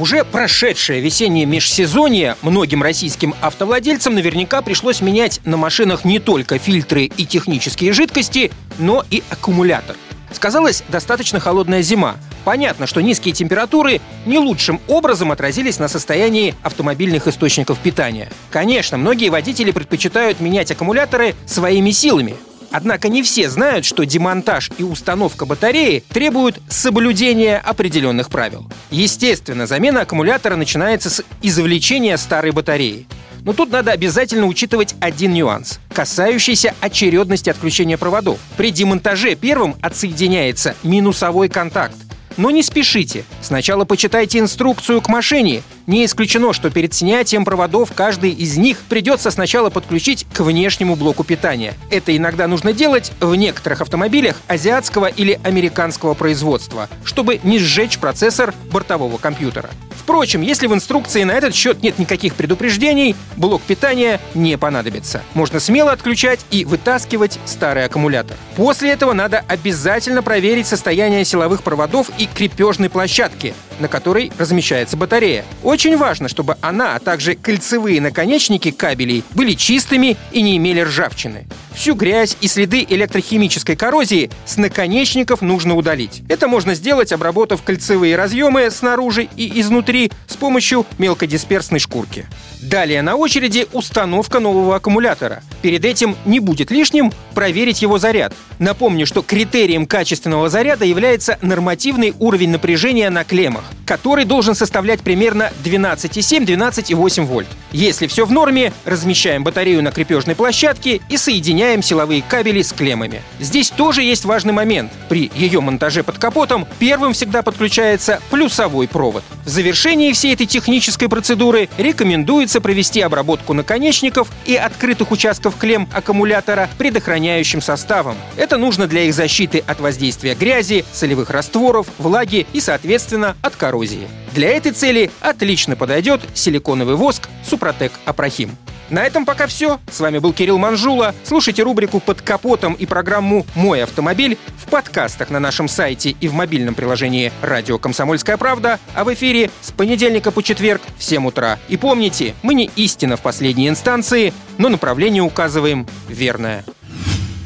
[0.00, 7.04] Уже прошедшее весеннее межсезонье многим российским автовладельцам наверняка пришлось менять на машинах не только фильтры
[7.04, 9.96] и технические жидкости, но и аккумулятор.
[10.32, 12.16] Сказалась достаточно холодная зима.
[12.46, 18.30] Понятно, что низкие температуры не лучшим образом отразились на состоянии автомобильных источников питания.
[18.50, 22.36] Конечно, многие водители предпочитают менять аккумуляторы своими силами,
[22.70, 28.70] Однако не все знают, что демонтаж и установка батареи требуют соблюдения определенных правил.
[28.90, 33.06] Естественно, замена аккумулятора начинается с извлечения старой батареи.
[33.42, 38.38] Но тут надо обязательно учитывать один нюанс, касающийся очередности отключения проводов.
[38.56, 41.96] При демонтаже первым отсоединяется минусовой контакт.
[42.40, 43.26] Но не спешите.
[43.42, 45.62] Сначала почитайте инструкцию к машине.
[45.86, 51.22] Не исключено, что перед снятием проводов каждый из них придется сначала подключить к внешнему блоку
[51.22, 51.74] питания.
[51.90, 58.54] Это иногда нужно делать в некоторых автомобилях азиатского или американского производства, чтобы не сжечь процессор
[58.72, 59.68] бортового компьютера.
[59.90, 65.22] Впрочем, если в инструкции на этот счет нет никаких предупреждений, блок питания не понадобится.
[65.34, 68.36] Можно смело отключать и вытаскивать старый аккумулятор.
[68.56, 75.44] После этого надо обязательно проверить состояние силовых проводов и крепежной площадки, на которой размещается батарея.
[75.62, 81.46] Очень важно, чтобы она, а также кольцевые наконечники кабелей были чистыми и не имели ржавчины.
[81.74, 86.22] Всю грязь и следы электрохимической коррозии с наконечников нужно удалить.
[86.28, 92.26] Это можно сделать, обработав кольцевые разъемы снаружи и изнутри с помощью мелкодисперсной шкурки.
[92.60, 95.42] Далее на очереди установка нового аккумулятора.
[95.62, 98.34] Перед этим не будет лишним проверить его заряд.
[98.58, 105.50] Напомню, что критерием качественного заряда является нормативный уровень напряжения на клеммах, который должен составлять примерно
[105.64, 107.48] 12,7-12,8 вольт.
[107.72, 113.22] Если все в норме, размещаем батарею на крепежной площадке и соединяем силовые кабели с клеммами.
[113.38, 114.92] Здесь тоже есть важный момент.
[115.08, 119.24] При ее монтаже под капотом первым всегда подключается плюсовой провод.
[119.44, 126.68] В завершении всей этой технической процедуры рекомендуется провести обработку наконечников и открытых участков клемм аккумулятора
[126.78, 128.16] предохраняющим составом.
[128.36, 134.08] Это нужно для их защиты от воздействия грязи, солевых растворов, влаги и, соответственно, от коррозии.
[134.34, 138.56] Для этой цели отлично подойдет силиконовый воск Супротек Апрахим.
[138.88, 139.78] На этом пока все.
[139.88, 141.14] С вами был Кирилл Манжула.
[141.22, 146.34] Слушайте рубрику «Под капотом» и программу «Мой автомобиль» в подкастах на нашем сайте и в
[146.34, 151.60] мобильном приложении «Радио Комсомольская правда», а в эфире с понедельника по четверг в 7 утра.
[151.68, 156.64] И помните, мы не истина в последней инстанции, но направление указываем верное.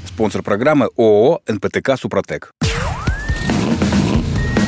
[0.09, 2.53] Спонсор программы ООО «НПТК Супротек».